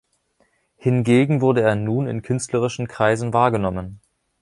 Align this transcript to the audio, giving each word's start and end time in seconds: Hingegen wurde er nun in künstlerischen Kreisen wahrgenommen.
Hingegen 0.77 1.41
wurde 1.41 1.61
er 1.61 1.75
nun 1.75 2.07
in 2.07 2.23
künstlerischen 2.23 2.87
Kreisen 2.87 3.33
wahrgenommen. 3.33 4.01